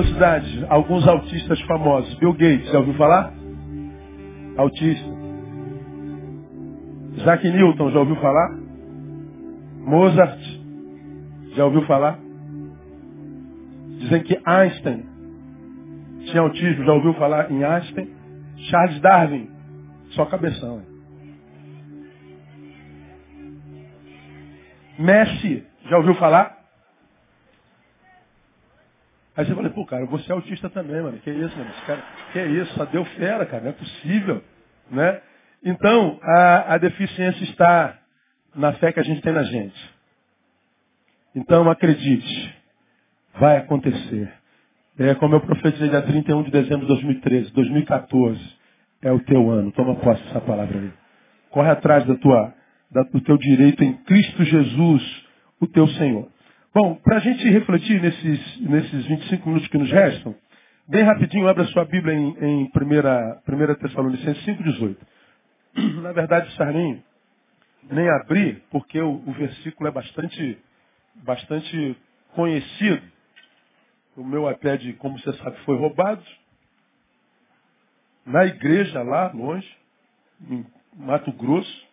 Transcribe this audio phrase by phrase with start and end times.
[0.00, 2.14] curiosidade, alguns autistas famosos.
[2.14, 3.32] Bill Gates, já ouviu falar?
[4.56, 5.20] Autista.
[7.16, 8.56] Isaac Newton, já ouviu falar?
[9.80, 10.40] Mozart,
[11.54, 12.18] já ouviu falar?
[13.98, 15.04] Dizem que Einstein
[16.26, 18.08] tinha autismo, já ouviu falar em Einstein?
[18.70, 19.50] Charles Darwin,
[20.10, 20.82] só cabeção.
[24.98, 26.59] Messi, já ouviu falar?
[29.36, 31.18] Aí você fala, pô, cara, você é autista também, mano.
[31.18, 31.70] Que isso, mano?
[31.70, 32.74] Esse cara, que isso?
[32.74, 33.62] Só deu fera, cara.
[33.62, 34.42] Não é possível.
[34.90, 35.20] Né?
[35.64, 37.98] Então, a, a deficiência está
[38.54, 39.94] na fé que a gente tem na gente.
[41.34, 42.54] Então, acredite.
[43.38, 44.32] Vai acontecer.
[44.98, 48.58] É como eu profetizei dia 31 de dezembro de 2013, 2014.
[49.02, 49.72] É o teu ano.
[49.72, 50.90] Toma posse dessa palavra aí.
[51.50, 52.52] Corre atrás da tua,
[52.90, 55.26] da, do teu direito em Cristo Jesus,
[55.60, 56.28] o teu Senhor.
[56.72, 60.36] Bom, para a gente refletir nesses, nesses 25 minutos que nos restam,
[60.86, 64.96] bem rapidinho, abra sua Bíblia em, em 1 Tessalonicenses 5,18.
[66.00, 67.02] Na verdade, Sarninho,
[67.90, 70.58] nem abri, porque o, o versículo é bastante,
[71.16, 71.96] bastante
[72.36, 73.02] conhecido.
[74.16, 76.22] O meu iPad, como você sabe, foi roubado.
[78.24, 79.68] Na igreja lá, longe,
[80.48, 80.64] em
[80.94, 81.88] Mato Grosso.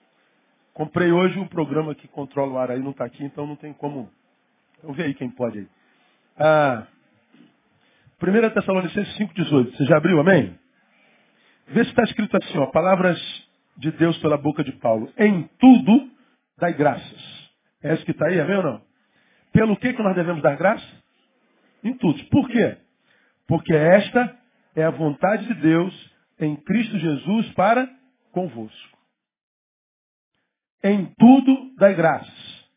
[0.75, 3.73] Comprei hoje o programa que controla o ar aí, não está aqui, então não tem
[3.73, 4.07] como.
[4.77, 5.67] Então vê aí quem pode aí.
[6.37, 6.87] Ah,
[8.21, 9.75] 1 Tessalonicenses 5,18.
[9.75, 10.57] Você já abriu, amém?
[11.67, 13.19] Vê se está escrito assim, ó, palavras
[13.77, 15.11] de Deus pela boca de Paulo.
[15.17, 16.09] Em tudo,
[16.57, 17.49] dai graças.
[17.83, 18.81] É isso que está aí, amém ou não?
[19.51, 20.85] Pelo que, que nós devemos dar graça?
[21.83, 22.23] Em tudo.
[22.25, 22.77] Por quê?
[23.47, 24.37] Porque esta
[24.75, 27.87] é a vontade de Deus em Cristo Jesus para
[28.31, 28.97] convosco.
[30.83, 32.67] Em tudo dai graças.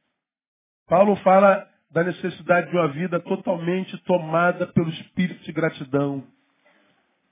[0.86, 6.24] Paulo fala da necessidade de uma vida totalmente tomada pelo espírito de gratidão,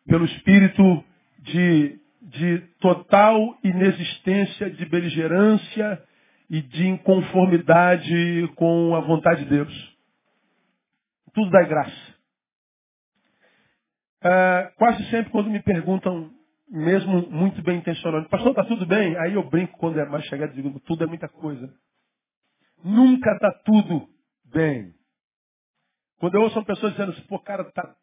[0.07, 1.05] pelo espírito
[1.39, 6.03] de, de total inexistência de beligerância
[6.51, 9.97] e de inconformidade com a vontade de Deus.
[11.33, 12.15] Tudo dá graça.
[14.21, 16.31] Ah, quase sempre quando me perguntam,
[16.69, 19.17] mesmo muito bem intencionado, pastor, está tudo bem?
[19.19, 21.73] Aí eu brinco quando é mais chegado e digo, tudo é muita coisa.
[22.83, 24.09] Nunca está tudo
[24.53, 24.94] bem.
[26.19, 27.97] Quando eu ouço uma pessoa dizendo assim, pô, cara, tá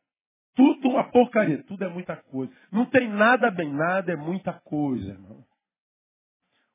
[0.55, 2.51] tudo uma porcaria, tudo é muita coisa.
[2.71, 5.43] Não tem nada bem, nada é muita coisa, irmão.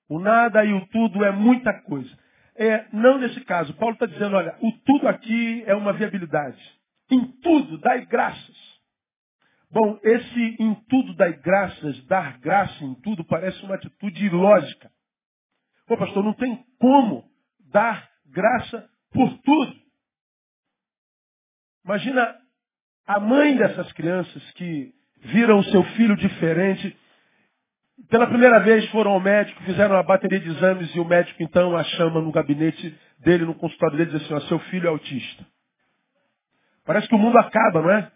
[0.09, 2.11] O nada e o tudo é muita coisa.
[2.57, 3.73] É, não nesse caso.
[3.75, 6.61] Paulo está dizendo, olha, o tudo aqui é uma viabilidade.
[7.11, 8.81] Em tudo, dai graças.
[9.71, 14.91] Bom, esse em tudo dai graças, dar graça em tudo, parece uma atitude ilógica.
[15.87, 17.25] Pô, pastor, não tem como
[17.73, 19.75] dar graça por tudo.
[21.85, 22.37] Imagina
[23.07, 26.97] a mãe dessas crianças que viram o seu filho diferente.
[28.09, 31.77] Pela primeira vez foram ao médico, fizeram uma bateria de exames e o médico então
[31.77, 35.47] a chama no gabinete dele, no consultório dele, e diz assim, seu filho é autista.
[36.85, 38.11] Parece que o mundo acaba, não é?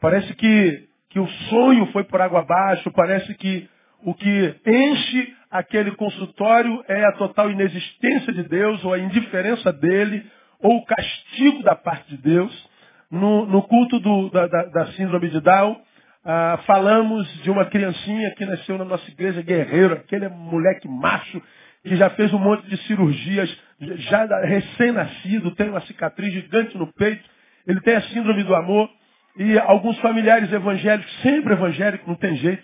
[0.00, 3.68] Parece que, que o sonho foi por água abaixo, parece que
[4.04, 10.24] o que enche aquele consultório é a total inexistência de Deus, ou a indiferença dele,
[10.60, 12.70] ou o castigo da parte de Deus.
[13.10, 15.80] No, no culto do, da, da, da, síndrome de Down,
[16.24, 21.42] ah, falamos de uma criancinha que nasceu na nossa igreja, guerreiro, aquele moleque macho,
[21.82, 27.28] que já fez um monte de cirurgias, já recém-nascido, tem uma cicatriz gigante no peito,
[27.66, 28.88] ele tem a síndrome do amor,
[29.36, 32.62] e alguns familiares evangélicos, sempre evangélicos, não tem jeito,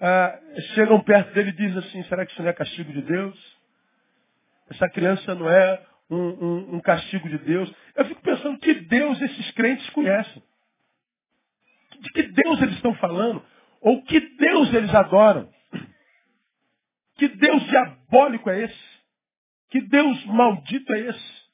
[0.00, 0.38] ah,
[0.74, 3.56] chegam perto dele e dizem assim, será que isso não é castigo de Deus?
[4.70, 7.72] Essa criança não é um, um, um castigo de Deus.
[7.94, 10.42] Eu fico pensando que Deus esses crentes conhecem.
[12.00, 13.42] De que Deus eles estão falando?
[13.80, 15.48] Ou que Deus eles adoram?
[17.16, 18.96] Que Deus diabólico é esse?
[19.70, 21.46] Que Deus maldito é esse?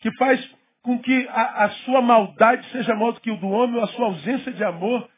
[0.00, 3.76] Que faz com que a, a, sua maldade seja maior do que o do homem,
[3.76, 5.08] ou a sua ausência de amor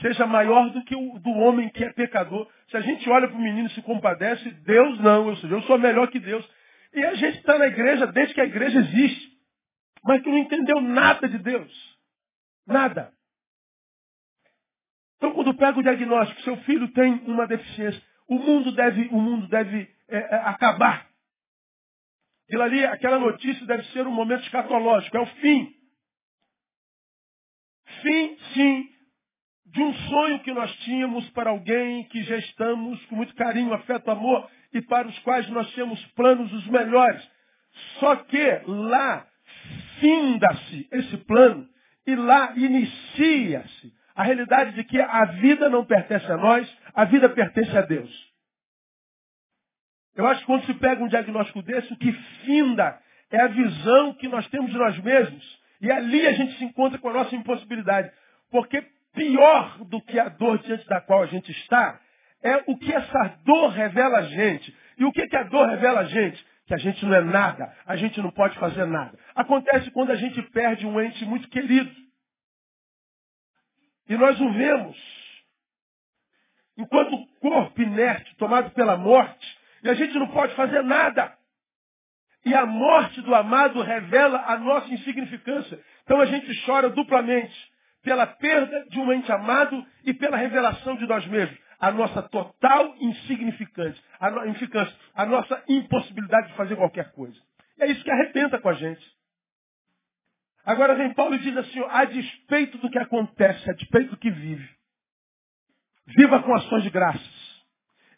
[0.00, 2.48] seja maior do que o do homem que é pecador.
[2.70, 5.62] Se a gente olha para o menino e se compadece, Deus não, ou seja, eu
[5.62, 6.48] sou melhor que Deus.
[6.92, 9.32] E a gente está na igreja desde que a igreja existe,
[10.04, 11.96] mas que não entendeu nada de Deus.
[12.66, 13.12] Nada.
[15.16, 19.48] Então, quando pega o diagnóstico, seu filho tem uma deficiência, o mundo deve, o mundo
[19.48, 21.08] deve é, é, acabar.
[22.46, 25.74] Aquilo ali, aquela notícia deve ser um momento escatológico, é o fim.
[28.02, 28.95] Fim, sim,
[29.66, 34.10] de um sonho que nós tínhamos para alguém que já estamos com muito carinho, afeto,
[34.10, 37.22] amor e para os quais nós temos planos os melhores.
[37.98, 39.26] Só que lá
[40.00, 41.68] finda-se esse plano
[42.06, 47.28] e lá inicia-se a realidade de que a vida não pertence a nós, a vida
[47.28, 48.10] pertence a Deus.
[50.14, 52.10] Eu acho que quando se pega um diagnóstico desse, o que
[52.44, 52.98] finda
[53.30, 55.60] é a visão que nós temos de nós mesmos.
[55.80, 58.10] E ali a gente se encontra com a nossa impossibilidade.
[58.50, 58.82] Porque
[59.16, 61.98] pior do que a dor diante da qual a gente está,
[62.42, 64.76] é o que essa dor revela a gente.
[64.98, 66.46] E o que, que a dor revela a gente?
[66.66, 69.18] Que a gente não é nada, a gente não pode fazer nada.
[69.34, 71.90] Acontece quando a gente perde um ente muito querido.
[74.08, 74.96] E nós o vemos.
[76.76, 81.34] Enquanto o corpo inerte, tomado pela morte, e a gente não pode fazer nada.
[82.44, 85.80] E a morte do amado revela a nossa insignificância.
[86.04, 87.75] Então a gente chora duplamente
[88.06, 91.58] pela perda de um ente amado e pela revelação de nós mesmos.
[91.80, 94.40] A nossa total insignificância, a, no,
[95.12, 97.36] a nossa impossibilidade de fazer qualquer coisa.
[97.80, 99.04] É isso que arrebenta com a gente.
[100.64, 104.30] Agora vem Paulo e diz assim, a despeito do que acontece, a despeito do que
[104.30, 104.70] vive,
[106.06, 107.64] viva com ações de graças.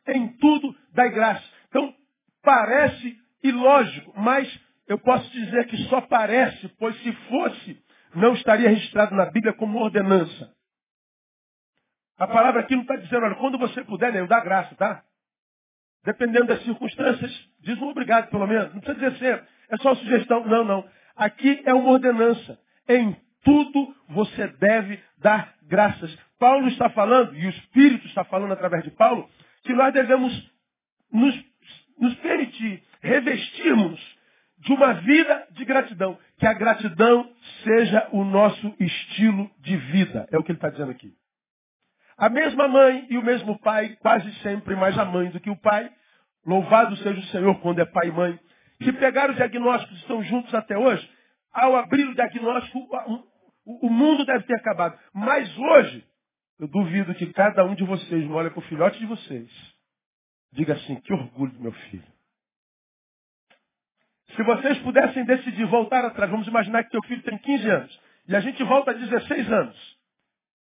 [0.06, 1.44] Em tudo dai graça.
[1.68, 1.94] Então,
[2.42, 7.82] parece ilógico, mas eu posso dizer que só parece, pois se fosse,
[8.14, 10.52] não estaria registrado na Bíblia como ordenança.
[12.18, 15.04] A palavra aqui não está dizendo, olha, quando você puder, nem dá graça, tá?
[16.04, 18.72] Dependendo das circunstâncias, diz um obrigado, pelo menos.
[18.74, 19.46] Não precisa dizer sempre.
[19.68, 20.44] É só sugestão.
[20.46, 20.88] Não, não.
[21.14, 22.58] Aqui é uma ordenança.
[22.88, 26.16] Em tudo você deve dar graças.
[26.38, 29.28] Paulo está falando, e o Espírito está falando através de Paulo,
[29.64, 30.50] que nós devemos
[31.12, 31.34] nos,
[31.98, 34.17] nos permitir revestirmos
[34.60, 36.18] de uma vida de gratidão.
[36.38, 37.30] Que a gratidão
[37.62, 40.28] seja o nosso estilo de vida.
[40.30, 41.12] É o que ele está dizendo aqui.
[42.16, 45.56] A mesma mãe e o mesmo pai, quase sempre mais a mãe do que o
[45.56, 45.90] pai.
[46.44, 48.38] Louvado seja o Senhor quando é pai e mãe.
[48.80, 51.08] Que pegaram o diagnóstico e estão juntos até hoje.
[51.52, 52.78] Ao abrir o diagnóstico,
[53.64, 54.98] o mundo deve ter acabado.
[55.12, 56.04] Mas hoje,
[56.58, 59.48] eu duvido que cada um de vocês olha para o filhote de vocês.
[60.52, 62.17] Diga assim, que orgulho do meu filho.
[64.38, 68.00] Se vocês pudessem decidir voltar atrás, vamos imaginar que teu filho tem 15 anos.
[68.28, 69.98] E a gente volta a 16 anos.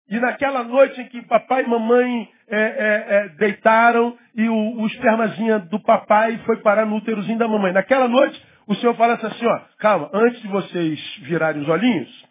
[0.08, 4.86] E naquela noite em que papai e mamãe é, é, é, deitaram e o, o
[4.86, 7.70] espermazinha do papai foi parar no úterozinho da mamãe.
[7.70, 12.28] Naquela noite, o Senhor falasse assim, ó, calma, antes de vocês virarem os olhinhos,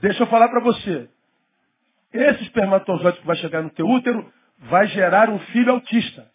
[0.00, 1.06] deixa eu falar para você.
[2.14, 4.32] Esse espermatozoide que vai chegar no teu útero
[4.70, 6.26] vai gerar um filho autista.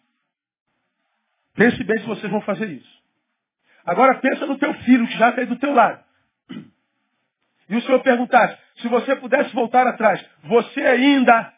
[1.56, 2.99] Pense bem se vocês vão fazer isso.
[3.84, 6.02] Agora pensa no teu filho que já está aí do teu lado.
[7.68, 11.52] E o Senhor perguntasse, se você pudesse voltar atrás, você ainda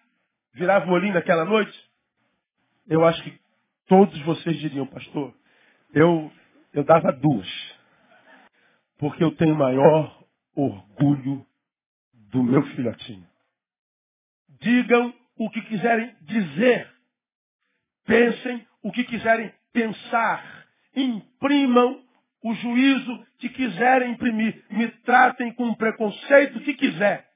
[0.52, 1.78] virava o olhinho naquela noite?
[2.86, 3.40] Eu acho que
[3.86, 5.34] todos vocês diriam, pastor,
[5.94, 6.30] eu,
[6.74, 7.48] eu dava duas.
[8.98, 10.22] Porque eu tenho maior
[10.54, 11.46] orgulho
[12.30, 13.26] do meu filhotinho.
[14.60, 16.90] Digam o que quiserem dizer.
[18.04, 20.66] Pensem o que quiserem pensar.
[20.94, 22.02] Imprimam
[22.42, 24.64] o juízo que quiserem imprimir.
[24.70, 27.28] Me tratem com o preconceito que quiser.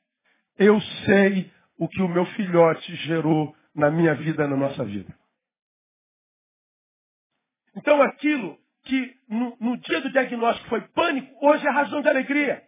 [0.59, 5.15] Eu sei o que o meu filhote gerou na minha vida, na nossa vida.
[7.77, 12.63] Então aquilo que no, no dia do diagnóstico foi pânico, hoje é razão de alegria.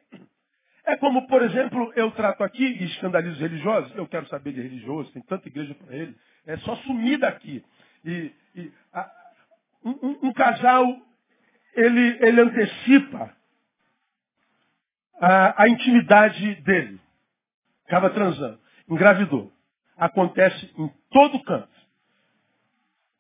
[0.84, 3.94] É como, por exemplo, eu trato aqui e escandalizo religiosos.
[3.94, 6.16] Eu quero saber de religioso, tem tanta igreja para ele.
[6.46, 7.62] É só sumir daqui.
[8.04, 9.10] E, e a,
[9.84, 10.96] um, um, casal
[11.78, 13.34] ele, ele antecipa
[15.20, 17.00] a, a intimidade dele.
[17.86, 18.58] Acaba transando.
[18.88, 19.52] Engravidou.
[19.96, 21.68] Acontece em todo canto.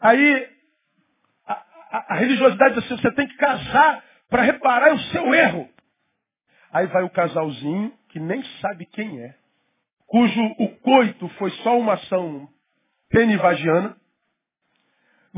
[0.00, 0.48] Aí,
[1.46, 5.68] a, a, a religiosidade diz assim, você tem que casar para reparar o seu erro.
[6.70, 9.34] Aí vai o casalzinho, que nem sabe quem é,
[10.06, 12.48] cujo o coito foi só uma ação
[13.10, 13.96] penivagiana,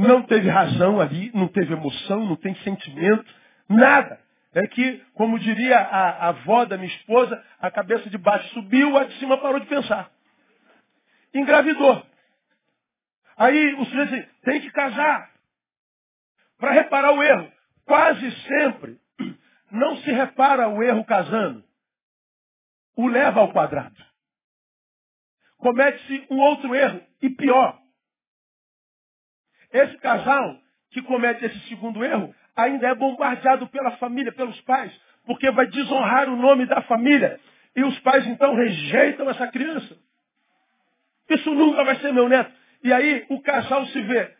[0.00, 3.24] não teve razão ali, não teve emoção, não tem sentimento,
[3.68, 4.18] nada.
[4.52, 8.96] É que, como diria a, a avó da minha esposa, a cabeça de baixo subiu,
[8.96, 10.10] a de cima parou de pensar.
[11.32, 12.04] Engravidou.
[13.36, 15.30] Aí o sujeito assim, tem que casar
[16.58, 17.52] para reparar o erro.
[17.84, 18.98] Quase sempre
[19.70, 21.62] não se repara o erro casando.
[22.96, 23.96] O leva ao quadrado.
[25.58, 27.78] Comete-se um outro erro, e pior.
[29.72, 30.58] Esse casal
[30.90, 34.92] que comete esse segundo erro ainda é bombardeado pela família, pelos pais,
[35.24, 37.38] porque vai desonrar o nome da família.
[37.76, 39.96] E os pais então rejeitam essa criança.
[41.28, 42.50] Isso nunca vai ser meu neto.
[42.82, 44.30] E aí o casal se vê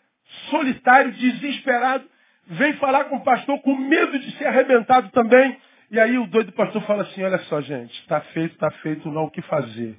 [0.50, 2.04] solitário, desesperado,
[2.46, 5.56] vem falar com o pastor com medo de ser arrebentado também.
[5.90, 9.22] E aí o doido pastor fala assim, olha só gente, está feito, está feito, não
[9.22, 9.96] há o que fazer.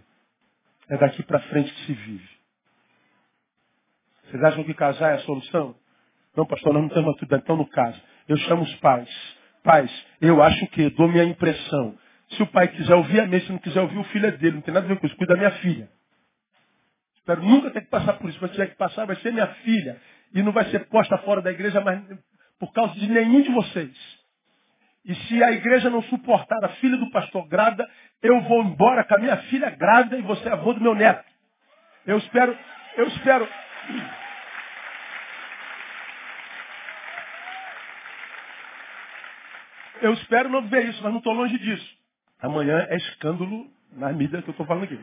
[0.90, 2.41] É daqui para frente que se vive.
[4.32, 5.76] Vocês acham que casar é a solução?
[6.36, 8.02] Não, pastor, nós não temos maturidade, então no caso.
[8.28, 9.10] Eu chamo os pais.
[9.62, 11.98] Pais, eu acho que, dou minha impressão.
[12.30, 13.40] Se o pai quiser ouvir, a mim.
[13.42, 14.56] Se não quiser ouvir, o filho é dele.
[14.56, 15.16] Não tem nada a ver com isso.
[15.18, 15.90] Cuida da minha filha.
[17.18, 18.40] Espero nunca ter que passar por isso.
[18.42, 20.00] Mas se tiver que passar, vai ser minha filha.
[20.34, 22.02] E não vai ser posta fora da igreja mas
[22.58, 23.92] por causa de nenhum de vocês.
[25.04, 27.90] E se a igreja não suportar a filha do pastor grávida,
[28.22, 31.26] eu vou embora com a minha filha grávida e você é avô do meu neto.
[32.06, 32.58] Eu espero,
[32.98, 33.50] eu espero.
[40.02, 41.98] Eu espero não ver isso, mas não estou longe disso.
[42.40, 45.00] Amanhã é escândalo na mídia que eu estou falando aqui.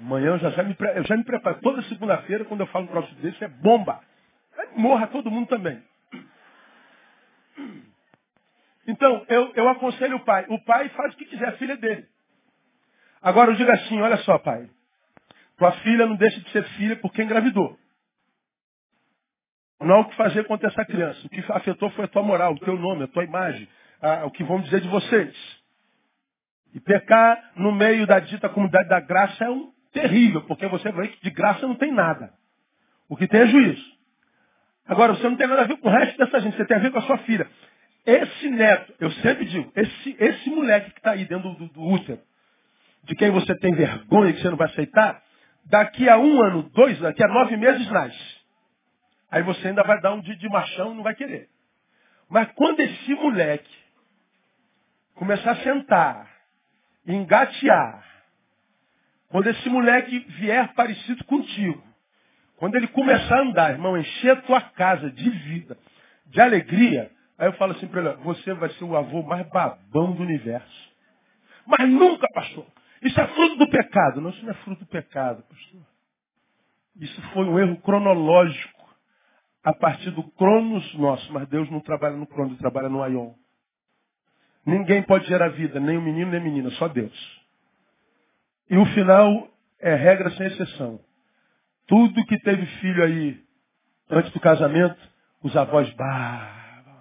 [0.00, 1.60] Amanhã eu já, já, me, eu já me preparo.
[1.60, 4.00] Toda segunda-feira, quando eu falo um troço desse, é bomba.
[4.74, 5.82] Morra todo mundo também.
[8.86, 10.46] Então, eu, eu aconselho o pai.
[10.48, 12.06] O pai faz o que quiser, a filha é dele.
[13.20, 14.68] Agora eu digo assim, olha só, pai.
[15.56, 17.78] Tua filha não deixa de ser filha porque engravidou.
[19.80, 21.26] Não há o que fazer contra essa criança.
[21.26, 23.68] O que afetou foi a tua moral, o teu nome, a tua imagem,
[24.00, 25.34] a, o que vão dizer de vocês.
[26.74, 31.08] E pecar no meio da dita comunidade da graça é um terrível, porque você vê
[31.08, 32.32] que de graça não tem nada.
[33.08, 33.96] O que tem é juízo.
[34.86, 36.80] Agora, você não tem nada a ver com o resto dessa gente, você tem a
[36.80, 37.48] ver com a sua filha.
[38.04, 42.20] Esse neto, eu sempre digo, esse, esse moleque que está aí dentro do, do útero,
[43.04, 45.22] de quem você tem vergonha que você não vai aceitar,
[45.64, 48.35] daqui a um ano, dois, daqui a nove meses nasce.
[49.36, 51.50] Aí você ainda vai dar um dia de machão e não vai querer.
[52.26, 53.76] Mas quando esse moleque
[55.14, 56.26] começar a sentar,
[57.06, 58.02] engatear,
[59.28, 61.84] quando esse moleque vier parecido contigo,
[62.56, 65.76] quando ele começar a andar, irmão, encher a tua casa de vida,
[66.24, 70.12] de alegria, aí eu falo assim para ele, você vai ser o avô mais babão
[70.12, 70.92] do universo.
[71.66, 72.66] Mas nunca, pastor.
[73.02, 74.18] Isso é fruto do pecado.
[74.18, 75.82] Não, isso não é fruto do pecado, pastor.
[76.98, 78.75] Isso foi um erro cronológico
[79.66, 83.32] a partir do cronos nosso, mas Deus não trabalha no cronos, ele trabalha no aion.
[84.64, 87.42] Ninguém pode gerar vida, nem o menino nem a menina, só Deus.
[88.70, 89.48] E o final
[89.80, 91.00] é regra sem exceção.
[91.88, 93.42] Tudo que teve filho aí
[94.08, 94.96] antes do casamento,
[95.42, 96.94] os avós bah,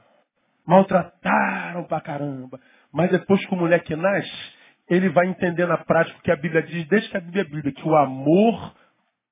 [0.65, 2.59] maltrataram pra caramba.
[2.91, 4.53] Mas depois que o moleque nasce,
[4.89, 7.45] ele vai entender na prática o que a Bíblia diz, desde que a Bíblia é
[7.45, 8.75] Bíblia, que o amor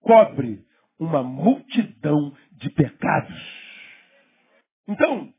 [0.02, 0.64] cobre
[1.00, 3.64] uma multidão de pecados.
[4.88, 5.34] Então,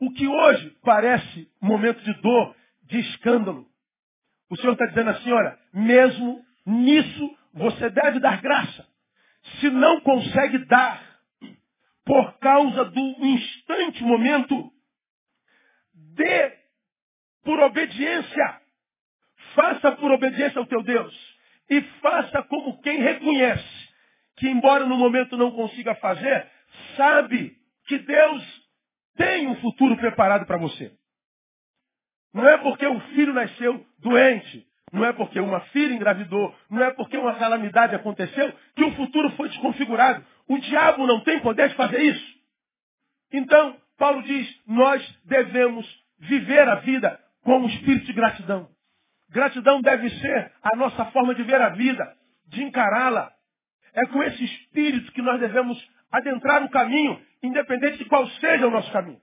[0.00, 3.66] o que hoje parece momento de dor, de escândalo,
[4.50, 8.86] o Senhor está dizendo assim, olha, mesmo nisso você deve dar graça.
[9.60, 11.02] Se não consegue dar,
[12.04, 14.70] por causa do instante momento,
[15.94, 16.52] dê
[17.42, 18.60] por obediência.
[19.54, 21.14] Faça por obediência ao teu Deus.
[21.70, 23.83] E faça como quem reconhece
[24.36, 26.46] que embora no momento não consiga fazer,
[26.96, 28.64] sabe que Deus
[29.16, 30.92] tem um futuro preparado para você.
[32.32, 36.90] Não é porque o filho nasceu doente, não é porque uma filha engravidou, não é
[36.92, 40.24] porque uma calamidade aconteceu, que o futuro foi desconfigurado.
[40.48, 42.34] O diabo não tem poder de fazer isso.
[43.32, 45.86] Então, Paulo diz, nós devemos
[46.18, 48.68] viver a vida com um espírito de gratidão.
[49.30, 53.32] Gratidão deve ser a nossa forma de ver a vida, de encará-la,
[53.94, 55.78] é com esse espírito que nós devemos
[56.10, 59.20] adentrar o caminho, independente de qual seja o nosso caminho.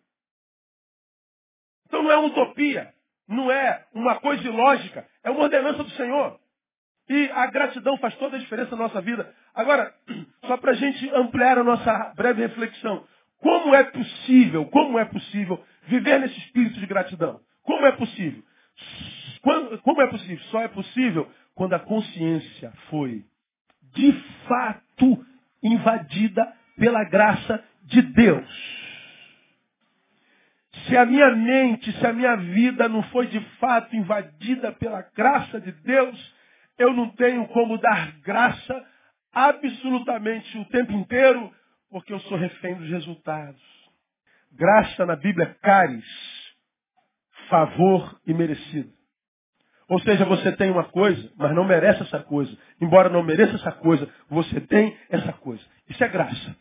[1.87, 2.93] Então não é uma utopia,
[3.27, 6.39] não é uma coisa ilógica, é uma ordenança do Senhor.
[7.09, 9.33] E a gratidão faz toda a diferença na nossa vida.
[9.53, 9.93] Agora,
[10.47, 13.05] só para a gente ampliar a nossa breve reflexão.
[13.39, 17.41] Como é possível, como é possível viver nesse espírito de gratidão?
[17.63, 18.43] Como é possível?
[19.81, 20.39] Como é possível?
[20.45, 23.25] Só é possível quando a consciência foi
[23.93, 24.12] de
[24.48, 25.25] fato
[25.63, 28.81] invadida pela graça de Deus.
[30.88, 35.60] Se a minha mente, se a minha vida não foi de fato invadida pela graça
[35.60, 36.36] de Deus,
[36.77, 38.86] eu não tenho como dar graça
[39.31, 41.53] absolutamente o tempo inteiro,
[41.89, 43.62] porque eu sou refém dos resultados.
[44.53, 46.05] Graça na Bíblia é caris,
[47.50, 48.91] favor e merecido.
[49.91, 52.57] Ou seja, você tem uma coisa, mas não merece essa coisa.
[52.79, 55.62] Embora não mereça essa coisa, você tem essa coisa.
[55.89, 56.55] Isso é graça.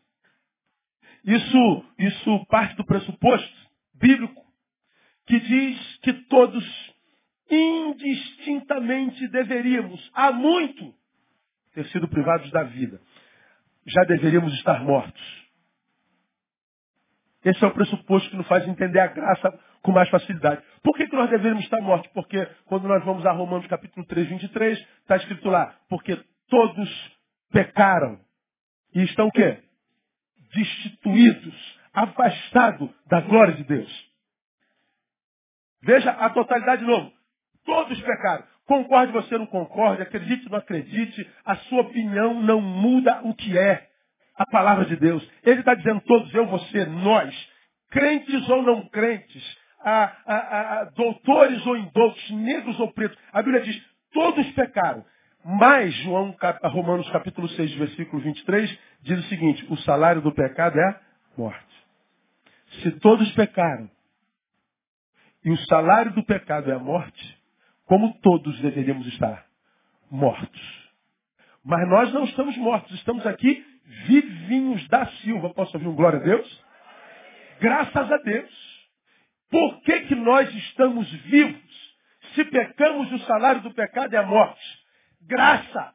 [1.25, 4.45] Isso, isso parte do pressuposto bíblico
[5.27, 6.93] que diz que todos
[7.49, 10.93] indistintamente deveríamos, há muito,
[11.73, 13.01] ter sido privados da vida,
[13.87, 15.23] já deveríamos estar mortos.
[17.45, 20.63] Esse é o pressuposto que nos faz entender a graça com mais facilidade.
[20.83, 22.11] Por que, que nós deveríamos estar mortos?
[22.13, 26.19] Porque quando nós vamos a Romanos capítulo 3, 23, está escrito lá, porque
[26.49, 27.19] todos
[27.51, 28.21] pecaram
[28.95, 29.59] e estão o quê?
[30.55, 34.11] Destituídos, afastados da glória de Deus.
[35.83, 37.13] Veja a totalidade de novo.
[37.65, 38.45] Todos pecaram.
[38.67, 43.59] Concorde você não concorde, acredite ou não acredite, a sua opinião não muda o que
[43.59, 43.89] é
[44.37, 45.29] a palavra de Deus.
[45.43, 47.35] Ele está dizendo todos, eu, você, nós,
[47.91, 53.19] crentes ou não crentes, a, a, a, doutores ou indoutos, negros ou pretos.
[53.33, 53.83] A Bíblia diz,
[54.13, 55.05] todos pecaram.
[55.45, 61.01] Mas João, Romanos capítulo 6, versículo 23, diz o seguinte, o salário do pecado é
[61.37, 61.87] morte.
[62.83, 63.91] Se todos pecaram,
[65.43, 67.39] e o salário do pecado é a morte,
[67.87, 69.47] como todos deveríamos estar
[70.11, 70.91] mortos.
[71.65, 73.65] Mas nós não estamos mortos, estamos aqui
[74.07, 75.51] vivinhos da Silva.
[75.55, 76.65] Posso ouvir um glória a Deus?
[77.61, 78.70] Graças a Deus.
[79.51, 81.91] Por que, que nós estamos vivos?
[82.35, 84.65] Se pecamos, o salário do pecado é a morte.
[85.23, 85.93] Graça.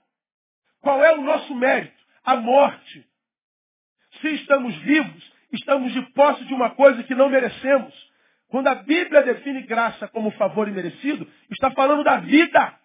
[0.81, 1.95] Qual é o nosso mérito?
[2.23, 3.07] A morte.
[4.21, 7.93] Se estamos vivos, estamos de posse de uma coisa que não merecemos.
[8.49, 12.79] Quando a Bíblia define graça como favor imerecido, está falando da vida.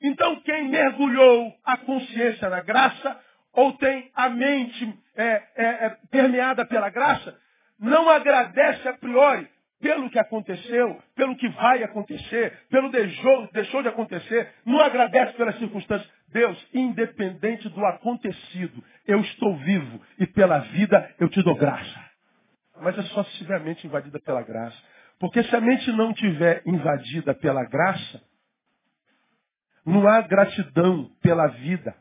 [0.00, 3.20] Então, quem mergulhou a consciência na graça,
[3.52, 7.38] ou tem a mente é, é, é, permeada pela graça,
[7.78, 9.48] não agradece a priori
[9.80, 15.56] pelo que aconteceu, pelo que vai acontecer, pelo deixou, deixou de acontecer, não agradece pelas
[15.58, 16.10] circunstâncias.
[16.28, 22.08] Deus, independente do acontecido, eu estou vivo e pela vida eu te dou graça.
[22.80, 24.76] Mas é só se tiver a mente invadida pela graça.
[25.18, 28.22] Porque se a mente não tiver invadida pela graça,
[29.84, 31.94] não há gratidão pela vida.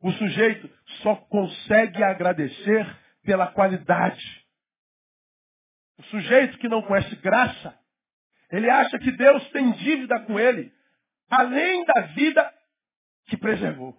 [0.00, 0.68] O sujeito
[1.02, 4.43] só consegue agradecer pela qualidade.
[5.98, 7.78] O sujeito que não conhece graça,
[8.50, 10.72] ele acha que Deus tem dívida com ele,
[11.30, 12.52] além da vida
[13.26, 13.96] que preservou.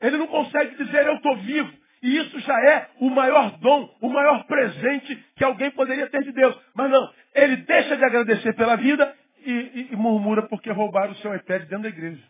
[0.00, 1.80] Ele não consegue dizer eu estou vivo.
[2.02, 6.32] E isso já é o maior dom, o maior presente que alguém poderia ter de
[6.32, 6.58] Deus.
[6.74, 11.16] Mas não, ele deixa de agradecer pela vida e, e, e murmura porque roubaram o
[11.16, 12.22] seu iPad dentro da igreja.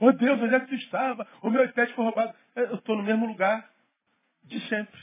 [0.00, 1.26] Oh Deus, onde é que tu estava?
[1.42, 2.34] O meu iPad foi roubado.
[2.56, 3.68] É, eu estou no mesmo lugar
[4.42, 5.00] de sempre,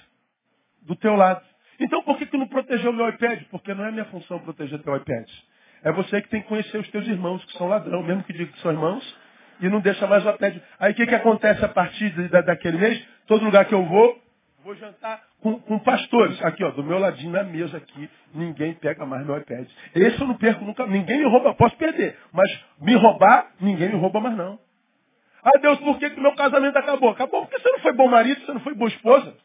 [0.81, 1.45] do teu lado.
[1.81, 3.41] Então por que tu não protegeu meu iPad?
[3.49, 5.27] Porque não é minha função proteger teu iPad.
[5.83, 8.51] É você que tem que conhecer os teus irmãos que são ladrão, mesmo que diga
[8.51, 9.17] que são irmãos,
[9.59, 10.57] e não deixa mais o iPad.
[10.79, 13.03] Aí o que, que acontece a partir de, da, daquele mês?
[13.25, 14.21] Todo lugar que eu vou,
[14.63, 16.39] vou jantar com, com, pastores.
[16.43, 19.67] Aqui, ó, do meu ladinho na mesa aqui, ninguém pega mais meu iPad.
[19.95, 22.15] Esse eu não perco nunca, ninguém me rouba, posso perder.
[22.31, 22.47] Mas
[22.79, 24.59] me roubar, ninguém me rouba mais não.
[25.43, 27.09] Ah, Deus, por que, que meu casamento acabou?
[27.09, 29.35] Acabou porque você não foi bom marido, você não foi boa esposa.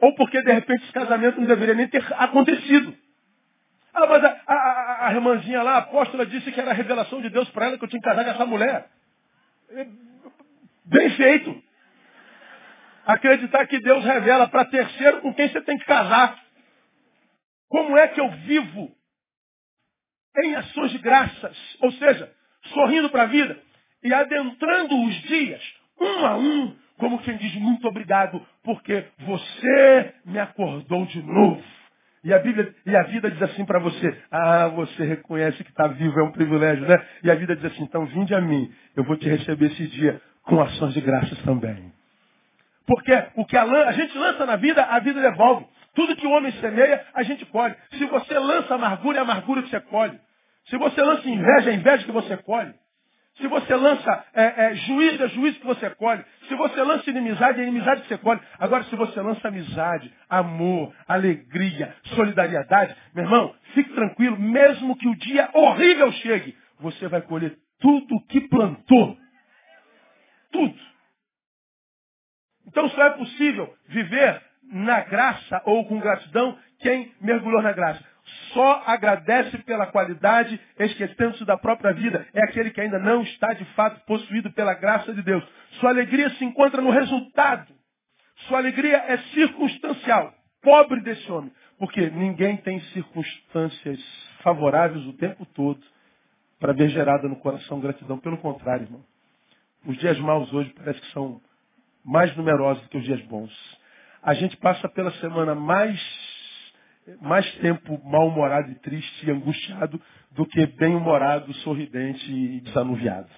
[0.00, 2.96] Ou porque, de repente, esse casamento não deveria nem ter acontecido.
[3.92, 7.20] Ah, mas a, a, a, a irmãzinha lá, a apóstola, disse que era a revelação
[7.20, 8.88] de Deus para ela que eu tinha que casar com essa mulher.
[9.70, 9.86] É,
[10.84, 11.62] bem feito.
[13.06, 16.38] Acreditar que Deus revela para terceiro com quem você tem que casar.
[17.68, 18.94] Como é que eu vivo
[20.36, 21.76] em ações de graças?
[21.80, 22.32] Ou seja,
[22.72, 23.60] sorrindo para a vida
[24.02, 25.62] e adentrando os dias,
[26.00, 31.62] um a um, como quem diz muito obrigado, porque você me acordou de novo.
[32.24, 35.86] E a, Bíblia, e a vida diz assim para você, ah, você reconhece que está
[35.86, 37.00] vivo, é um privilégio, né?
[37.22, 40.20] E a vida diz assim, então vinde a mim, eu vou te receber esse dia
[40.42, 41.92] com ações de graças também.
[42.86, 45.66] Porque o que a, a gente lança na vida, a vida devolve.
[45.94, 47.74] Tudo que o homem semeia, a gente colhe.
[47.96, 50.18] Se você lança amargura, é amargura que você colhe.
[50.68, 52.74] Se você lança inveja, é inveja que você colhe.
[53.38, 56.24] Se você lança é, é, juízo, é juízo que você colhe.
[56.48, 58.40] Se você lança inimizade, é inimizade que você colhe.
[58.58, 65.16] Agora, se você lança amizade, amor, alegria, solidariedade, meu irmão, fique tranquilo, mesmo que o
[65.16, 69.16] dia horrível chegue, você vai colher tudo o que plantou.
[70.50, 70.78] Tudo.
[72.66, 78.04] Então só é possível viver na graça ou com gratidão quem mergulhou na graça
[78.52, 82.26] só agradece pela qualidade, esquecendo-se da própria vida.
[82.32, 85.44] É aquele que ainda não está de fato possuído pela graça de Deus.
[85.80, 87.72] Sua alegria se encontra no resultado.
[88.46, 90.32] Sua alegria é circunstancial.
[90.62, 91.52] Pobre desse homem.
[91.78, 94.00] Porque ninguém tem circunstâncias
[94.42, 95.80] favoráveis o tempo todo
[96.58, 98.18] para ver gerada no coração gratidão.
[98.18, 99.04] Pelo contrário, irmão.
[99.86, 101.40] Os dias maus hoje parece que são
[102.04, 103.52] mais numerosos do que os dias bons.
[104.22, 106.00] A gente passa pela semana mais
[107.20, 110.00] mais tempo mal-humorado e triste e angustiado
[110.32, 113.28] do que bem-humorado, sorridente e desanuviado.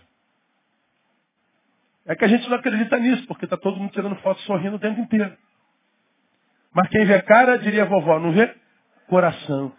[2.07, 4.81] É que a gente não acredita nisso, porque está todo mundo tirando foto sorrindo o
[4.81, 5.37] tempo inteiro.
[6.73, 8.55] Mas quem vê cara, diria vovó, não vê?
[9.09, 9.73] Coração.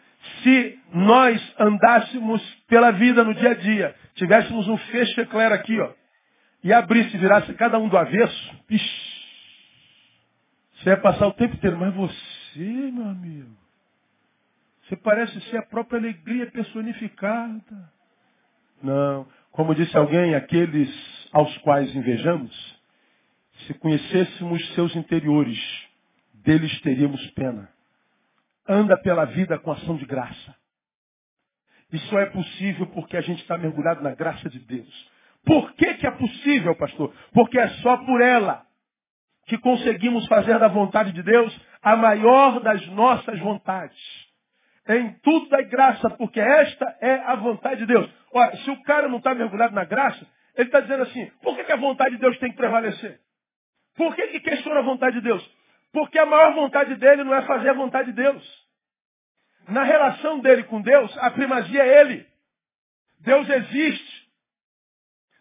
[0.44, 5.92] Se nós andássemos pela vida no dia a dia, tivéssemos um fecho eclair aqui, ó,
[6.64, 9.12] e abrisse, virasse cada um do avesso, ixi,
[10.76, 13.61] você ia passar o tempo inteiro, mas você, meu amigo,
[14.92, 17.94] você parece ser a própria alegria personificada.
[18.84, 20.90] Não, como disse alguém, aqueles
[21.32, 22.82] aos quais invejamos,
[23.66, 25.58] se conhecêssemos seus interiores,
[26.34, 27.70] deles teríamos pena.
[28.68, 30.56] Anda pela vida com ação de graça.
[31.94, 35.12] Isso é possível porque a gente está mergulhado na graça de Deus.
[35.46, 37.14] Por que, que é possível, pastor?
[37.32, 38.66] Porque é só por ela
[39.46, 44.31] que conseguimos fazer da vontade de Deus a maior das nossas vontades.
[44.88, 48.10] Em tudo dá graça, porque esta é a vontade de Deus.
[48.34, 51.64] Ora, se o cara não está mergulhado na graça, ele está dizendo assim, por que,
[51.64, 53.20] que, a vontade de Deus tem que prevalecer?
[53.96, 55.48] Por que, que questiona a vontade de Deus?
[55.94, 58.62] Porque a maior vontade dele não é fazer a vontade de Deus.
[59.68, 62.26] Na relação dele com Deus, a primazia é ele.
[63.20, 64.22] Deus existe.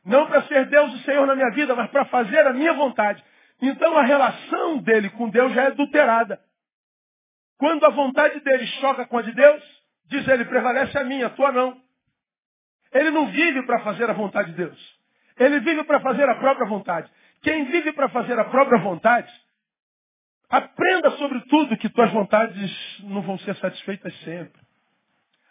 [0.04, 3.22] Não para ser Deus o Senhor na minha vida, mas para fazer a minha vontade.
[3.62, 6.40] Então a relação dele com Deus já é adulterada.
[7.60, 9.62] Quando a vontade dele choca com a de Deus,
[10.06, 11.78] diz ele, prevalece a minha, a tua não.
[12.90, 14.98] Ele não vive para fazer a vontade de Deus.
[15.38, 17.10] Ele vive para fazer a própria vontade.
[17.42, 19.30] Quem vive para fazer a própria vontade,
[20.48, 24.58] aprenda sobre tudo que tuas vontades não vão ser satisfeitas sempre.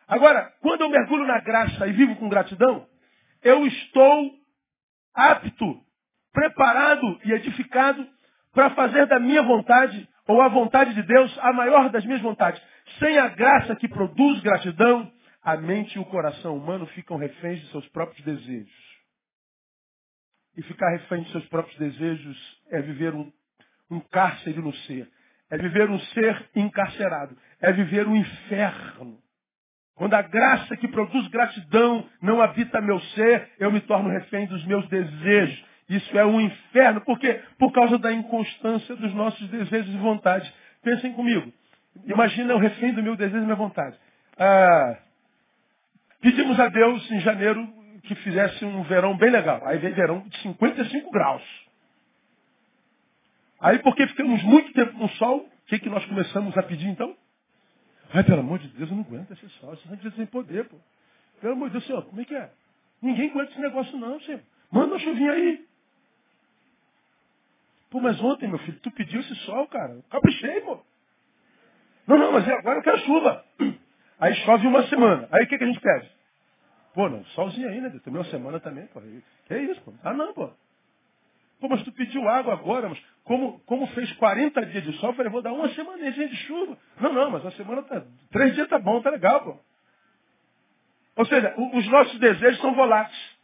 [0.07, 2.87] Agora, quando eu mergulho na graça e vivo com gratidão,
[3.43, 4.31] eu estou
[5.13, 5.79] apto
[6.33, 8.07] preparado e edificado
[8.51, 12.61] para fazer da minha vontade ou a vontade de Deus a maior das minhas vontades.
[12.99, 15.11] Sem a graça que produz gratidão,
[15.41, 18.89] a mente e o coração humano ficam reféns de seus próprios desejos.
[20.55, 23.31] E ficar refém de seus próprios desejos é viver um,
[23.89, 25.09] um cárcere no ser.
[25.49, 27.35] É viver um ser encarcerado.
[27.59, 29.17] É viver um inferno.
[29.95, 34.63] Quando a graça que produz gratidão não habita meu ser, eu me torno refém dos
[34.65, 35.65] meus desejos.
[35.89, 37.01] Isso é um inferno.
[37.01, 37.41] Por quê?
[37.57, 40.51] Por causa da inconstância dos nossos desejos e vontades.
[40.83, 41.51] Pensem comigo.
[42.05, 43.97] Imagina o refém do meu desejo e minha vontade.
[44.37, 44.97] Ah,
[46.21, 47.67] pedimos a Deus em janeiro
[48.03, 49.61] que fizesse um verão bem legal.
[49.65, 51.43] Aí veio verão de 55 graus.
[53.59, 57.15] Aí porque ficamos muito tempo no sol, o que, que nós começamos a pedir então?
[58.13, 59.73] Ai, pelo amor de Deus, eu não aguento esse sol.
[59.73, 60.77] Esse sangue sem poder, pô.
[61.41, 62.49] Pelo amor de Deus, Senhor, como é que é?
[63.01, 64.41] Ninguém aguenta esse negócio não, Senhor.
[64.71, 65.68] Manda uma chuvinha aí.
[67.89, 69.99] Pô, mas ontem, meu filho, tu pediu esse sol, cara.
[70.09, 70.79] Caprichei, pô.
[72.07, 73.45] Não, não, mas agora eu quero chuva.
[74.19, 75.27] Aí chove uma semana.
[75.31, 76.11] Aí o que, que a gente pede?
[76.93, 77.89] Pô, não, solzinho aí, né?
[78.03, 78.99] Também uma semana também, pô.
[78.99, 79.93] Que é isso, pô?
[80.03, 80.49] Ah, não, pô.
[81.59, 85.15] Pô, mas tu pediu água agora, mas como, como fez 40 dias de sol, eu
[85.15, 86.77] falei, vou dar uma semana de chuva.
[86.99, 88.03] Não, não, mas uma semana tá.
[88.31, 89.57] Três dias tá bom, tá legal, pô.
[91.15, 93.37] Ou seja, os nossos desejos são voláteis.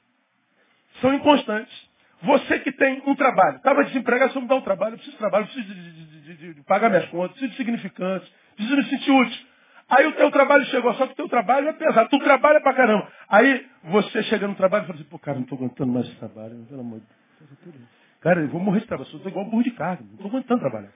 [1.01, 1.84] São inconstantes.
[2.21, 5.19] Você que tem um trabalho, estava desempregado, você me dá um trabalho, eu preciso de
[5.19, 9.11] trabalho, preciso de, de, de, de, pagar minhas contas, preciso de significantes, preciso me sentir
[9.11, 9.45] útil.
[9.87, 12.73] Aí o teu trabalho chegou, só que o teu trabalho é pesado, tu trabalha pra
[12.73, 13.07] caramba.
[13.29, 16.15] Aí você chega no trabalho e fala assim, pô, cara, não estou aguentando mais esse
[16.15, 17.75] trabalho, pelo amor de Deus.
[18.21, 20.59] Cara, eu vou morrer de trabalho, eu sou igual burro de carga, não estou aguentando
[20.61, 20.91] trabalhar.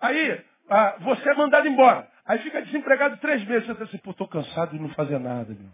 [0.00, 0.44] Aí,
[1.00, 2.06] você é mandado embora.
[2.26, 5.48] Aí fica desempregado três meses, você fala assim, pô, estou cansado de não fazer nada,
[5.48, 5.70] meu.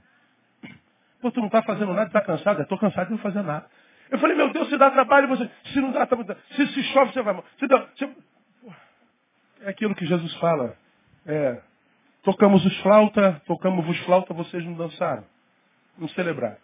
[1.20, 2.62] Pô, tu não está fazendo nada, está cansado?
[2.62, 3.66] Estou cansado de não fazer nada.
[4.10, 5.48] Eu falei, meu Deus, se dá trabalho, você.
[5.72, 7.44] Se não dá trabalho, se, se chove, você vai mal.
[7.58, 8.08] Se dá, se...
[9.62, 10.76] É aquilo que Jesus fala.
[11.26, 11.60] É,
[12.22, 15.24] tocamos os flauta, tocamos os flauta, vocês não dançaram.
[15.96, 16.56] Não celebraram.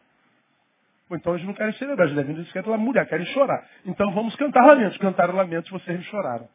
[1.10, 3.64] então eles não querem celebrar, eles, devem, eles querem lamuriar, querem chorar.
[3.84, 4.98] Então vamos cantar lamentos.
[4.98, 6.48] Cantaram lamentos, vocês choraram.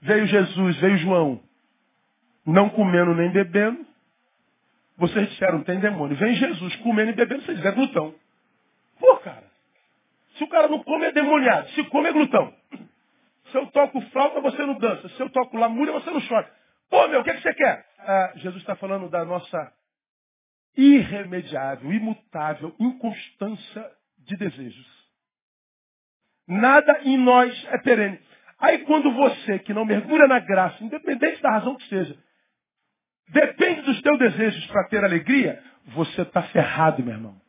[0.00, 1.40] Veio Jesus, veio João,
[2.44, 3.86] não comendo nem bebendo.
[4.96, 6.16] Vocês disseram, tem demônio.
[6.16, 8.14] Vem Jesus comendo e bebendo, vocês disseram, glutão.
[8.98, 9.43] Pô, cara.
[10.54, 11.68] Cara não come, é demoniado.
[11.70, 12.54] Se come, é glutão.
[13.50, 15.08] Se eu toco flauta, você não dança.
[15.08, 16.48] Se eu toco lamúria, você não chora.
[16.88, 17.84] Pô, meu, o que, é que você quer?
[17.98, 19.72] Ah, Jesus está falando da nossa
[20.76, 24.86] irremediável, imutável inconstância de desejos.
[26.46, 28.20] Nada em nós é perene.
[28.60, 32.16] Aí quando você, que não mergulha na graça, independente da razão que seja,
[33.30, 37.43] depende dos teus desejos para ter alegria, você está ferrado, meu irmão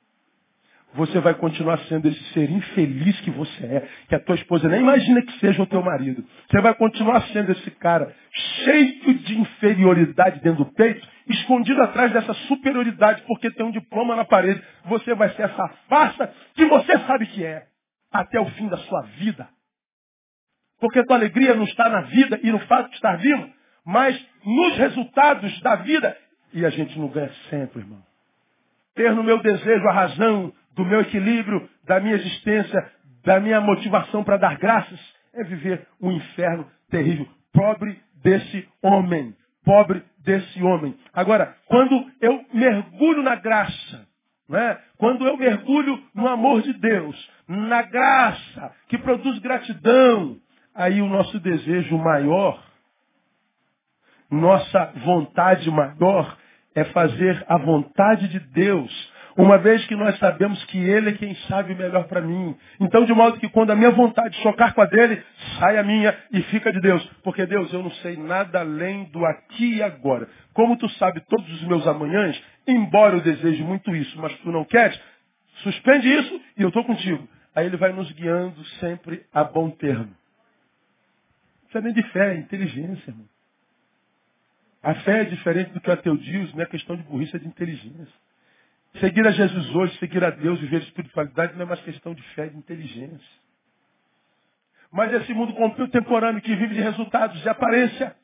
[0.95, 4.79] você vai continuar sendo esse ser infeliz que você é, que a tua esposa nem
[4.79, 6.23] imagina que seja o teu marido.
[6.49, 8.15] Você vai continuar sendo esse cara
[8.63, 14.23] cheio de inferioridade dentro do peito, escondido atrás dessa superioridade porque tem um diploma na
[14.23, 14.63] parede.
[14.85, 17.65] Você vai ser essa farsa que você sabe que é.
[18.11, 19.49] até o fim da sua vida.
[20.79, 23.49] Porque tua alegria não está na vida e no fato de estar vivo,
[23.85, 26.15] mas nos resultados da vida.
[26.53, 28.01] E a gente não ganha sempre, irmão.
[28.95, 32.91] Ter no meu desejo a razão do meu equilíbrio, da minha existência,
[33.23, 34.99] da minha motivação para dar graças,
[35.33, 37.27] é viver um inferno terrível.
[37.51, 39.35] Pobre desse homem.
[39.63, 40.95] Pobre desse homem.
[41.13, 44.07] Agora, quando eu mergulho na graça,
[44.47, 44.77] né?
[44.97, 50.37] quando eu mergulho no amor de Deus, na graça que produz gratidão,
[50.73, 52.63] aí o nosso desejo maior,
[54.29, 56.37] nossa vontade maior
[56.75, 61.35] é fazer a vontade de Deus, uma vez que nós sabemos que Ele é quem
[61.47, 62.55] sabe o melhor para mim.
[62.79, 65.21] Então, de modo que quando a minha vontade chocar com a dele,
[65.59, 67.03] sai a minha e fica de Deus.
[67.21, 70.29] Porque, Deus, eu não sei nada além do aqui e agora.
[70.53, 74.63] Como tu sabe todos os meus amanhãs, embora eu deseje muito isso, mas tu não
[74.63, 74.99] queres,
[75.63, 77.27] suspende isso e eu estou contigo.
[77.53, 80.15] Aí ele vai nos guiando sempre a bom termo.
[81.67, 83.25] Isso é nem de fé, é inteligência, irmão.
[84.81, 87.39] A fé é diferente do que o ateu diz, não é questão de burrice, é
[87.39, 88.24] de inteligência.
[88.99, 92.47] Seguir a Jesus hoje, seguir a Deus, viver espiritualidade não é mais questão de fé,
[92.47, 93.45] de inteligência.
[94.91, 98.15] Mas esse mundo contemporâneo que vive de resultados, de aparência,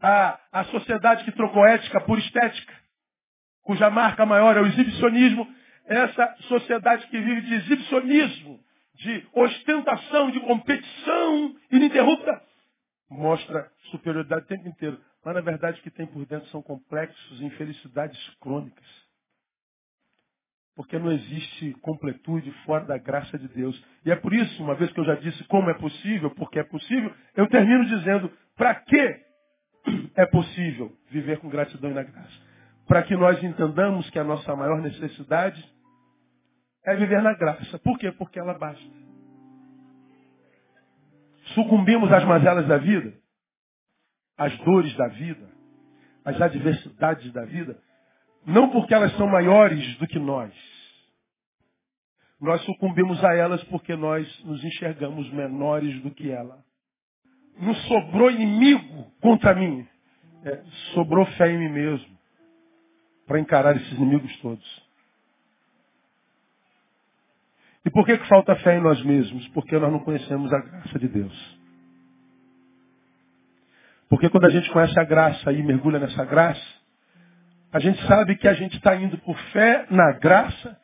[0.00, 2.72] a, a sociedade que trocou ética por estética,
[3.62, 5.46] cuja marca maior é o exibicionismo,
[5.84, 8.60] essa sociedade que vive de exibicionismo,
[8.94, 12.42] de ostentação, de competição ininterrupta,
[13.10, 14.98] mostra superioridade o tempo inteiro.
[15.28, 18.86] Mas na verdade o que tem por dentro são complexos, infelicidades crônicas.
[20.74, 23.78] Porque não existe completude fora da graça de Deus.
[24.06, 26.64] E é por isso, uma vez que eu já disse como é possível, porque é
[26.64, 29.20] possível, eu termino dizendo para que
[30.14, 32.40] é possível viver com gratidão e na graça.
[32.86, 35.62] Para que nós entendamos que a nossa maior necessidade
[36.86, 37.78] é viver na graça.
[37.80, 38.10] Por quê?
[38.12, 38.96] Porque ela basta.
[41.52, 43.27] Sucumbimos às mazelas da vida
[44.38, 45.50] as dores da vida,
[46.24, 47.76] as adversidades da vida,
[48.46, 50.54] não porque elas são maiores do que nós.
[52.40, 56.64] Nós sucumbimos a elas porque nós nos enxergamos menores do que ela.
[57.60, 59.86] Não sobrou inimigo contra mim.
[60.44, 60.62] É,
[60.94, 62.16] sobrou fé em mim mesmo
[63.26, 64.88] para encarar esses inimigos todos.
[67.84, 69.46] E por que, que falta fé em nós mesmos?
[69.48, 71.57] Porque nós não conhecemos a graça de Deus.
[74.08, 76.78] Porque quando a gente conhece a graça e mergulha nessa graça,
[77.72, 80.76] a gente sabe que a gente está indo por fé na graça.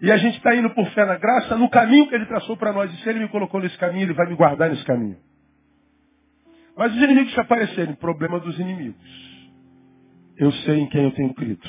[0.00, 2.72] E a gente está indo por fé na graça no caminho que ele traçou para
[2.72, 2.92] nós.
[2.92, 5.18] E se ele me colocou nesse caminho, ele vai me guardar nesse caminho.
[6.76, 9.42] Mas os inimigos que aparecerem, problema dos inimigos.
[10.36, 11.68] Eu sei em quem eu tenho crido.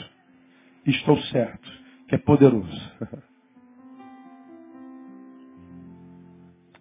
[0.86, 1.70] Estou certo,
[2.08, 2.92] que é poderoso.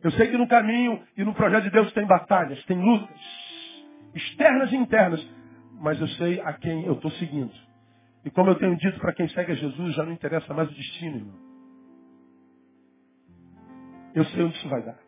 [0.02, 3.20] Eu sei que no caminho e no projeto de Deus tem batalhas, tem lutas,
[4.14, 5.24] externas e internas,
[5.80, 7.52] mas eu sei a quem eu estou seguindo.
[8.24, 10.74] E como eu tenho dito para quem segue a Jesus, já não interessa mais o
[10.74, 11.52] destino, irmão.
[14.14, 14.98] Eu sei onde isso vai dar.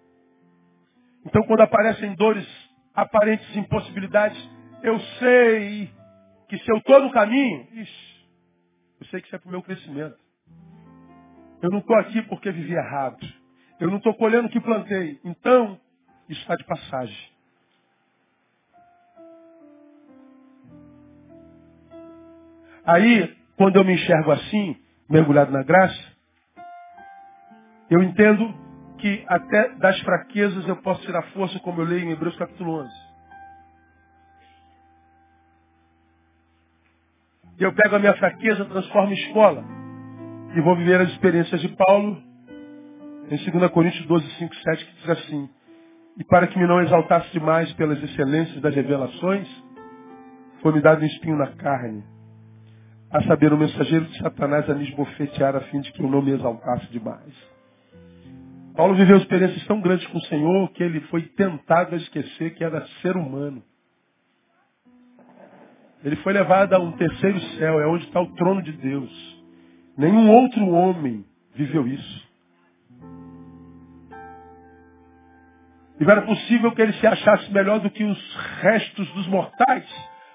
[1.27, 2.47] Então, quando aparecem dores,
[2.95, 4.39] aparentes impossibilidades,
[4.83, 5.91] eu sei
[6.49, 7.67] que se eu estou no caminho,
[9.01, 10.19] eu sei que isso é para o meu crescimento.
[11.63, 13.44] Eu não estou aqui porque vivi errado.
[13.81, 15.19] Eu não estou colhendo o que plantei.
[15.25, 15.79] Então,
[16.29, 17.35] isso está de passagem.
[22.87, 24.77] Aí, quando eu me enxergo assim,
[25.09, 26.13] mergulhado na graça,
[27.91, 28.55] eu entendo
[28.99, 32.93] que até das fraquezas eu posso tirar força, como eu leio em Hebreus capítulo 11.
[37.59, 39.65] E eu pego a minha fraqueza, transformo em escola.
[40.57, 42.34] E vou viver as experiências de Paulo
[43.31, 45.49] em 2 Coríntios 12, 5, 7, que diz assim,
[46.17, 49.49] e para que me não exaltasse demais pelas excelências das revelações,
[50.61, 52.05] foi-me dado um espinho na carne,
[53.11, 56.21] a saber, o mensageiro de Satanás a me esbofetear a fim de que eu não
[56.21, 57.33] me exaltasse demais.
[58.77, 62.65] Paulo viveu experiências tão grandes com o Senhor que ele foi tentado a esquecer que
[62.65, 63.63] era ser humano.
[66.03, 69.45] Ele foi levado a um terceiro céu, é onde está o trono de Deus.
[69.97, 72.29] Nenhum outro homem viveu isso.
[75.99, 79.85] E não era possível que ele se achasse melhor do que os restos dos mortais.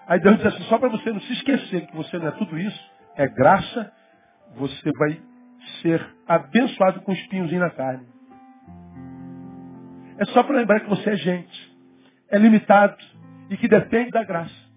[0.08, 2.58] Aí Deus disse assim, só para você não se esquecer que você não é tudo
[2.58, 3.92] isso, é graça,
[4.56, 5.22] você vai
[5.82, 8.08] ser abençoado com espinhozinho na carne.
[10.18, 11.78] É só para lembrar que você é gente,
[12.30, 12.98] é limitado
[13.50, 14.70] e que depende da graça.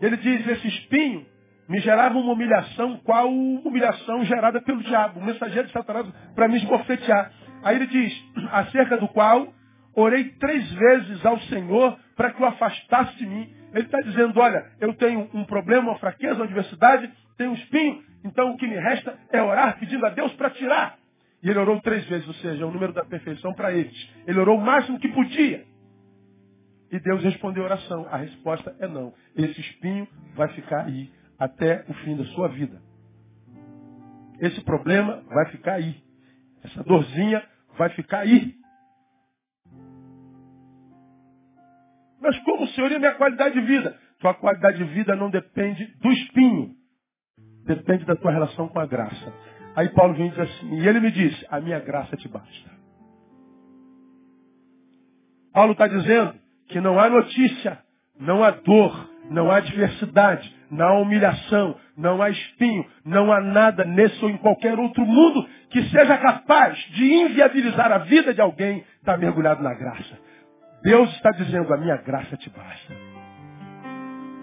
[0.00, 1.26] Ele diz, esse espinho
[1.68, 6.56] me gerava uma humilhação, qual humilhação gerada pelo diabo, o mensageiro de Satanás, para me
[6.58, 7.32] esbofetear.
[7.62, 8.12] Aí ele diz,
[8.52, 9.52] acerca do qual
[9.94, 13.50] orei três vezes ao Senhor para que o afastasse de mim.
[13.72, 18.02] Ele está dizendo, olha, eu tenho um problema, uma fraqueza, uma adversidade, tenho um espinho,
[18.24, 20.98] então o que me resta é orar pedindo a Deus para tirar.
[21.42, 24.10] E ele orou três vezes, ou seja, o número da perfeição para eles.
[24.26, 25.64] Ele orou o máximo que podia.
[26.90, 28.06] E Deus respondeu a oração.
[28.10, 29.12] A resposta é não.
[29.36, 32.80] Esse espinho vai ficar aí até o fim da sua vida.
[34.40, 36.02] Esse problema vai ficar aí.
[36.66, 37.42] Essa dorzinha
[37.78, 38.54] vai ficar aí.
[42.20, 43.98] Mas como Senhor é minha qualidade de vida?
[44.18, 46.74] Tua qualidade de vida não depende do espinho.
[47.64, 49.32] Depende da tua relação com a graça.
[49.76, 52.70] Aí Paulo vem e diz assim, e ele me diz, a minha graça te basta.
[55.52, 56.34] Paulo está dizendo
[56.68, 57.78] que não há notícia,
[58.18, 63.84] não há dor, não há adversidade, não há humilhação, não há espinho, não há nada
[63.84, 68.80] nesse ou em qualquer outro mundo que seja capaz de inviabilizar a vida de alguém
[68.80, 70.18] que está mergulhado na graça.
[70.82, 72.94] Deus está dizendo, a minha graça te basta.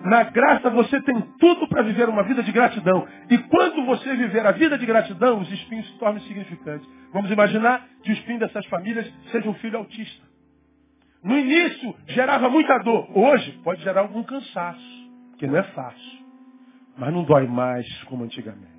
[0.04, 3.08] Na graça você tem tudo para viver uma vida de gratidão.
[3.30, 6.88] E quando você viver a vida de gratidão, os espinhos se tornam significantes.
[7.13, 10.26] Vamos imaginar que o espinho dessas famílias seja um filho autista.
[11.24, 13.18] No início gerava muita dor.
[13.18, 16.23] Hoje pode gerar algum cansaço, que não é fácil.
[16.98, 18.74] Mas não dói mais como antigamente.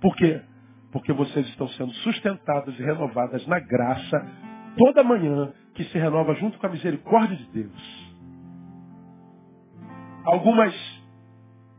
[0.00, 0.40] Por quê?
[0.92, 4.26] Porque vocês estão sendo sustentadas e renovadas na graça
[4.76, 8.06] toda manhã que se renova junto com a misericórdia de Deus.
[10.24, 10.74] Algumas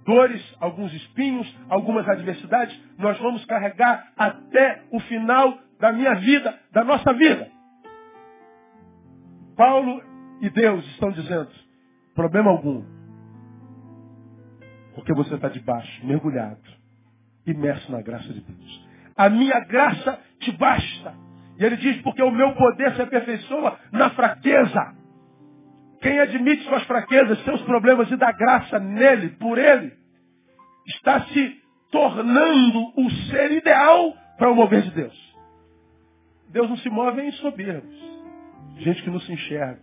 [0.06, 6.84] dores, alguns espinhos, algumas adversidades, nós vamos carregar até o final da minha vida, da
[6.84, 7.52] nossa vida.
[9.56, 10.02] Paulo
[10.41, 11.50] e Deus estão dizendo,
[12.15, 12.96] problema algum.
[14.97, 16.60] Porque você está debaixo, mergulhado,
[17.45, 18.88] imerso na graça de Deus.
[19.15, 21.13] A minha graça te basta.
[21.60, 24.95] E ele diz, porque o meu poder se aperfeiçoa na fraqueza.
[26.01, 29.93] Quem admite suas fraquezas, seus problemas e dá graça nele, por ele,
[30.88, 35.36] está se tornando o ser ideal para o mover de Deus.
[36.49, 37.95] Deus não se move em soberbos.
[38.79, 39.79] Gente que não se enxerga.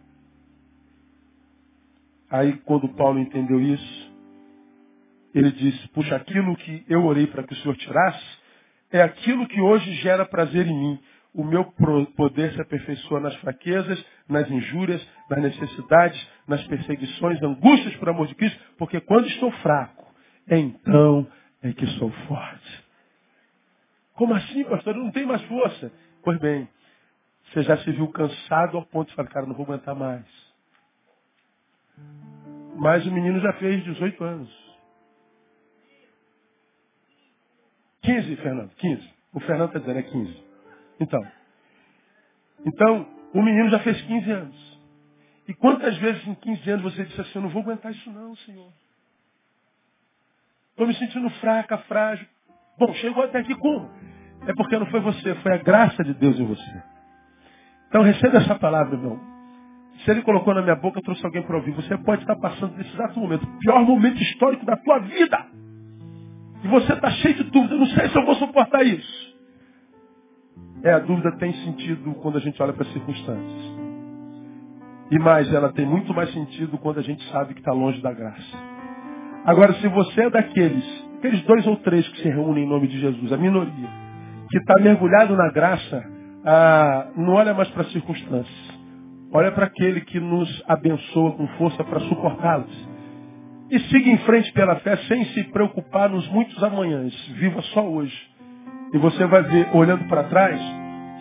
[2.29, 4.04] Aí quando Paulo entendeu isso,
[5.35, 8.39] ele disse, puxa, aquilo que eu orei para que o Senhor tirasse,
[8.93, 11.01] é aquilo que hoje gera prazer em mim.
[11.35, 11.65] O meu
[12.17, 18.37] poder se aperfeiçoa nas fraquezas, nas injúrias, nas necessidades, nas perseguições, angústias por amor de
[18.37, 20.15] Cristo, porque quando estou fraco,
[20.49, 21.27] então
[21.61, 22.85] é que sou forte.
[24.15, 24.95] Como assim, pastor?
[24.95, 25.91] Eu não tenho mais força.
[26.23, 26.69] Pois bem,
[27.53, 30.25] você já se viu cansado ao ponto de falar, cara, não vou aguentar mais.
[32.77, 34.64] Mas o menino já fez 18 anos.
[38.05, 39.11] 15, Fernando, 15.
[39.33, 40.45] O Fernando está dizendo, é 15.
[41.01, 41.27] Então.
[42.67, 44.81] Então, o menino já fez 15 anos.
[45.49, 48.37] E quantas vezes em 15 anos você disse assim, eu não vou aguentar isso não,
[48.37, 48.73] Senhor.
[50.71, 52.27] Estou me sentindo fraca, frágil.
[52.79, 53.91] Bom, chegou até aqui como?
[54.47, 56.83] É porque não foi você, foi a graça de Deus em você.
[57.89, 59.21] Então receba essa palavra, irmão.
[60.05, 61.71] Se ele colocou na minha boca, eu trouxe alguém para ouvir.
[61.73, 65.47] Você pode estar passando nesse exato momento, o pior momento histórico da tua vida.
[66.65, 67.77] E você está cheio de dúvida.
[67.77, 69.35] Não sei se eu vou suportar isso.
[70.83, 73.75] É, a dúvida tem sentido quando a gente olha para as circunstâncias.
[75.11, 78.13] E mais, ela tem muito mais sentido quando a gente sabe que está longe da
[78.13, 78.75] graça.
[79.45, 82.99] Agora, se você é daqueles, aqueles dois ou três que se reúnem em nome de
[82.99, 83.89] Jesus, a minoria,
[84.51, 86.05] que está mergulhado na graça,
[86.47, 88.81] ah, não olha mais para as circunstâncias.
[89.33, 92.94] Olha para aquele que nos abençoa com força para suportá-las.
[93.71, 97.15] E siga em frente pela fé sem se preocupar nos muitos amanhãs.
[97.35, 98.17] Viva só hoje.
[98.93, 100.61] E você vai ver, olhando para trás,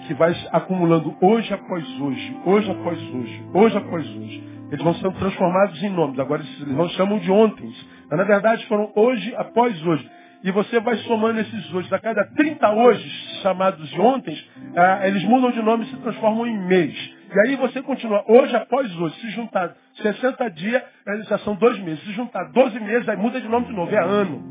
[0.08, 4.44] que vai acumulando hoje após hoje, hoje após hoje, hoje após hoje.
[4.72, 6.20] Eles vão sendo transformados em nomes.
[6.20, 7.72] Agora eles vão chamam de ontem.
[8.10, 10.10] Mas na verdade foram hoje após hoje.
[10.44, 11.94] E você vai somando esses hoje.
[11.94, 13.10] A cada 30 hoje,
[13.42, 14.38] chamados de ontem,
[14.76, 16.94] ah, eles mudam de nome e se transformam em mês.
[17.34, 20.84] E aí você continua, hoje após hoje, se juntar 60 dias,
[21.28, 22.04] já são dois meses.
[22.04, 24.44] Se juntar 12 meses, aí muda de nome de novo, é ano.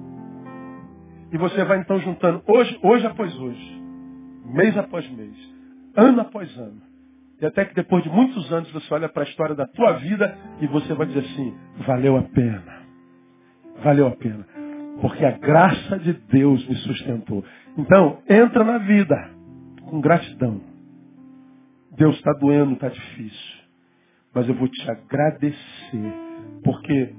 [1.33, 3.83] E você vai então juntando hoje, hoje após hoje,
[4.47, 5.35] mês após mês,
[5.97, 6.83] ano após ano.
[7.41, 10.37] E até que depois de muitos anos você olha para a história da tua vida
[10.61, 11.57] e você vai dizer assim,
[11.87, 12.83] valeu a pena.
[13.83, 14.47] Valeu a pena
[15.01, 17.45] porque a graça de Deus me sustentou.
[17.77, 19.31] Então, entra na vida
[19.89, 20.61] com gratidão.
[21.97, 23.63] Deus está doendo, está difícil.
[24.35, 26.15] Mas eu vou te agradecer,
[26.65, 27.15] porque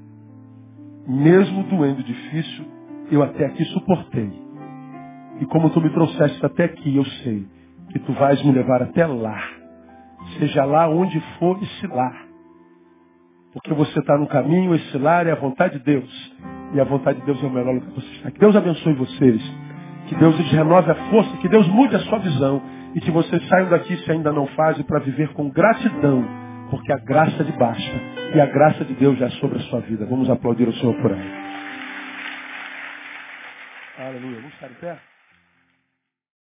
[1.07, 2.65] mesmo doendo difícil,
[3.11, 4.31] eu até aqui suportei.
[5.39, 7.45] E como tu me trouxeste até aqui, eu sei
[7.91, 9.39] que tu vais me levar até lá.
[10.39, 12.25] Seja lá onde for esse lar.
[13.51, 16.35] Porque você está no caminho, esse lar é a vontade de Deus.
[16.73, 18.31] E a vontade de Deus é o melhor lugar que você está.
[18.31, 19.41] Que Deus abençoe vocês.
[20.07, 21.37] Que Deus lhes renove a força.
[21.37, 22.61] Que Deus mude a sua visão.
[22.95, 26.23] E que vocês saiam daqui, se ainda não fazem, para viver com gratidão.
[26.69, 28.01] Porque a graça de baixa.
[28.35, 30.05] E a graça de Deus já é sobre a sua vida.
[30.05, 31.43] Vamos aplaudir o Senhor por aí.
[33.97, 34.37] Aleluia.
[34.37, 35.12] Vamos ficar em pé?